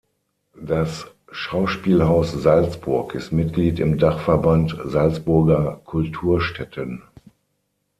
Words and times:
Das 0.59 1.05
"Schauspielhaus 1.29 2.31
Salzburg" 2.31 3.13
ist 3.13 3.31
Mitglied 3.31 3.79
im 3.79 3.99
Dachverband 3.99 4.75
Salzburger 4.83 5.79
Kulturstätten. 5.85 7.03